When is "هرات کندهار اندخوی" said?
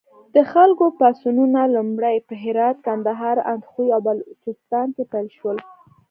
2.43-3.87